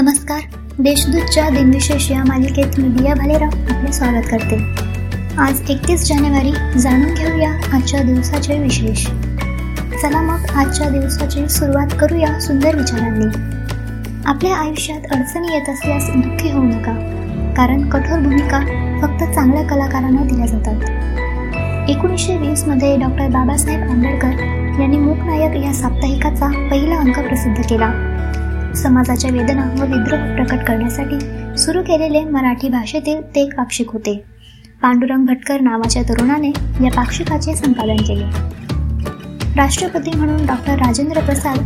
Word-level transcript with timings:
नमस्कार. 0.00 0.40
देशदूतच्या 0.78 1.48
दिनविशेष 1.48 2.10
या 2.10 2.24
मालिकेत 2.24 2.78
मी 2.78 2.88
दिया 2.88 3.14
भालेराव 3.14 3.48
आपले 3.48 3.92
स्वागत 3.92 4.26
करते. 4.30 4.56
आज 5.38 5.70
एकतीस 5.70 6.08
जानेवारी 6.08 6.78
जाणून 6.78 7.14
घेऊया 7.14 7.50
आजच्या 7.72 8.02
दिवसाचे 8.02 8.58
विशेष. 8.58 9.06
चला 10.02 10.22
मग 10.22 10.38
आजच्या 10.56 10.88
दिवसाची 10.88 11.48
सुरुवात 11.48 11.86
करूया 12.00 12.40
सुंदर 12.40 12.76
विचारांनी. 12.76 13.26
आपल्या 14.26 14.56
आयुष्यात 14.56 15.00
अडचणी 15.10 15.52
येत 15.52 15.68
असल्यास 15.68 16.10
दुःखी 16.16 16.50
होऊ 16.50 16.62
नका 16.62 16.94
कारण 17.56 17.88
कठोर 17.88 18.18
भूमिका 18.18 18.60
फक्त 19.02 19.34
चांगल्या 19.34 19.62
कलाकारांना 19.62 20.22
दिल्या 20.22 20.46
जातात. 20.46 21.90
एकोणीसशे 21.90 22.36
वीसमध्ये 22.36 22.96
डॉक्टर 22.96 23.28
बाबासाहेब 23.28 23.80
आंबेडकर 23.80 24.32
यांनी 24.80 24.98
मूकनायक 24.98 25.64
या 25.64 25.74
साप्ताहिकाचा 25.74 26.68
पहिला 26.70 26.96
अंक 26.96 27.18
प्रसिद्ध 27.18 27.62
केला. 27.68 28.14
समाजाच्या 28.82 29.30
वेदना 29.30 29.64
व 29.64 29.82
विद्रोह 29.82 30.34
प्रकट 30.34 30.64
करण्यासाठी 30.64 31.18
सुरू 31.58 31.82
केलेले 31.82 32.24
मराठी 32.24 32.68
भाषेतील 32.68 33.22
ते 33.34 33.40
एक 33.40 33.56
पाक्षिक 33.56 33.90
होते. 33.90 34.24
पांडुरंग 34.82 35.26
भटकर 35.26 35.60
नावाच्या 35.60 36.02
तरुणाने 36.02 36.48
या 36.84 36.90
पाक्षिकाचे 36.90 37.56
संपादन 37.56 37.96
केले. 37.96 38.24
राष्ट्रपती 39.56 40.10
म्हणून 40.16 40.46
डॉक्टर 40.46 40.74
राजेंद्र 40.74 41.20
प्रसाद 41.20 41.58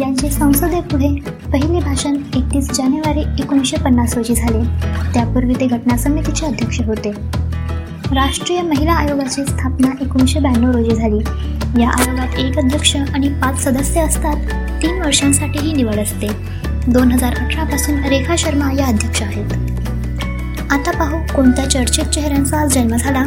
यांचे 0.00 0.30
संसदेपुढे 0.30 1.14
पहिले 1.52 1.80
भाषण 1.80 2.16
एकतीस 2.16 2.70
जानेवारी 2.70 3.20
एकोणीसशे 3.20 3.76
पन्नास 3.76 4.16
रोजी 4.16 4.34
झाले. 4.34 4.62
त्यापूर्वी 5.14 5.54
ते 5.54 5.66
घटना 5.66 5.96
समितीचे 5.96 6.46
अध्यक्ष 6.46 6.80
होते. 6.80 7.12
राष्ट्रीय 8.12 8.62
महिला 8.62 8.92
आयोगाची 8.92 9.44
स्थापना 9.44 9.88
एकोणीसशे 10.00 10.40
ब्याण्णव 10.40 10.70
रोजी 10.70 10.96
झाली. 10.96 11.18
या 11.82 11.90
आयोगात 11.90 12.38
एक 12.38 12.58
अध्यक्ष 12.58 12.96
आणि 12.96 13.28
पाच 13.28 13.64
सदस्य 13.64 14.00
असतात. 14.00 14.36
तीन 14.82 15.02
वर्षांसाठी 15.02 15.58
ही 15.58 15.72
निवड 15.72 15.94
असते. 15.94 16.59
दोन 16.88 17.12
हजार 17.12 17.34
अठरापासून 17.34 18.04
रेखा 18.04 18.34
शर्मा 18.38 18.70
या 18.78 18.86
अध्यक्ष 18.86 19.22
आहेत. 19.22 19.52
आता 20.70 20.90
पाहू 20.90 21.18
कोणत्या 21.36 21.70
चर्चित 21.70 22.04
चेहऱ्यांचा 22.04 22.60
आज 22.60 22.74
जन्म 22.74 22.96
झाला 22.96 23.22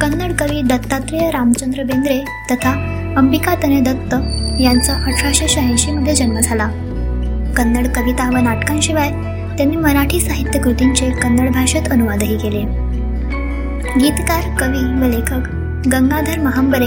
कन्नड 0.00 0.32
कवी 0.38 0.62
दत्तात्रेय 0.62 1.30
रामचंद्र 1.30 1.82
बेंद्रे 1.82 2.20
तथा 2.50 2.72
अंबिका 3.16 3.54
तने 3.54 3.80
दत्त 3.80 4.14
यांचा 4.60 4.92
अठराशे 4.92 5.48
शहाऐंशीमध्ये 5.48 6.14
जन्म 6.14 6.38
झाला. 6.40 6.68
कन्नड 7.56 7.86
कविता 7.86 8.28
व 8.30 8.36
नाटकांशिवाय 8.36 9.10
त्यांनी 9.56 9.76
मराठी 9.76 10.20
साहित्य 10.20 10.58
कृतींचे 10.58 11.10
कन्नड 11.10 11.52
भाषेत 11.52 11.82
अनुवादही 11.90 12.38
केले. 12.38 12.62
गीतकार 14.00 14.56
कवी 14.58 14.84
व 15.00 15.10
लेखक 15.10 15.48
गंगाधर 15.88 16.38
महांबरे 16.38 16.86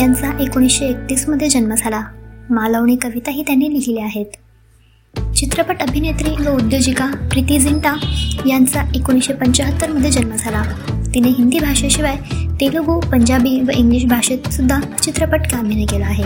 यांचा 0.00 0.38
एकोणीसशे 0.40 0.84
एकतीसमध्ये 0.84 1.48
जन्म 1.48 1.74
झाला. 1.78 2.02
मालवणी 2.50 2.96
कविताही 2.96 3.42
त्यांनी 3.42 3.72
लिहिल्या 3.72 4.04
आहेत. 4.04 4.26
चित्रपट 5.42 5.82
अभिनेत्री 5.82 6.44
व 6.44 6.50
उद्योजिका 6.50 7.06
प्रीती 7.06 7.58
झिंटा 7.58 7.94
यांचा 8.46 8.82
एकोणीसशे 8.94 9.32
पंच्याहत्तरमध्ये 9.32 10.10
जन्म 10.10 10.30
झाला. 10.38 10.62
तिने 11.14 11.28
हिंदी 11.28 11.58
भाषेशिवाय 11.58 12.16
तेलुगू 12.60 13.00
पंजाबी 13.00 13.60
व 13.60 13.70
इंग्लिश 13.70 14.04
भाषेत 14.04 14.48
सुद्धा 14.52 14.80
चित्रपट 15.02 15.46
कामिने 15.46 15.84
केला 15.84 16.06
आहे. 16.06 16.24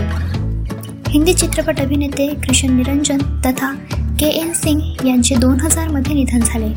हिंदी 1.09 1.33
चित्रपट 1.33 1.79
अभिनेते 1.79 2.27
कृष्ण 2.27 2.69
निरंजन 2.69 3.17
तथा 3.17 3.73
के 4.19 4.25
एन 4.25 4.53
सिंग 4.53 5.07
यांचे 5.07 5.35
दोन 5.35 5.59
हजारमध्ये 5.61 6.13
निधन 6.13 6.39
झाले. 6.39 6.67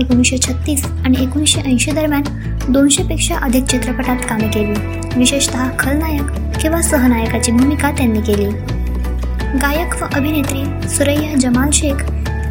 एकोणीसशे 0.00 0.38
छत्तीस 0.38 0.84
आणि 0.84 1.22
एकोणीसशे 1.22 1.60
ऐंशी 1.60 1.90
दरम्यान 1.90 2.22
दोनशेपेक्षा 2.68 3.36
अधिक 3.36 3.64
चित्रपटात 3.64 4.16
कामे 4.16 4.48
केली. 4.48 4.98
विशेषतः 5.18 5.68
खलनायक 5.78 6.58
किंवा 6.62 6.82
सहनायकाची 6.82 7.52
भूमिका 7.52 7.90
त्यांनी 7.90 8.20
केली. 8.20 8.79
गायक 9.54 10.02
व 10.02 10.06
अभिनेत्री 10.14 10.88
सुरैया 10.88 11.34
जमाल 11.34 11.70
शेख 11.70 11.94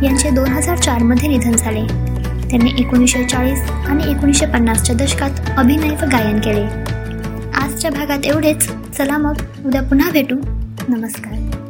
यांचे 0.03 0.29
दोन 0.29 0.47
हजार 0.47 0.77
चारमध्ये 0.77 1.29
निधन 1.29 1.51
झाले. 1.51 1.81
त्यांनी 2.49 2.71
एकोणीसशे 2.79 3.23
चाळीस 3.23 3.61
आणि 3.87 4.11
एकोणीसशे 4.11 4.45
पन्नासच्या 4.45 4.95
दशकात 4.95 5.29
अभिनय 5.57 5.89
व 5.89 6.09
गायन 6.11 6.39
केले. 6.39 6.65
आजच्या 7.53 7.91
भागात 7.91 8.25
एवढेच. 8.25 8.71
चला 8.97 9.17
मग 9.17 9.33
उद्या 9.65 9.81
पुन्हा 9.81 10.11
भेटू. 10.11 10.35
नमस्कार. 10.89 11.68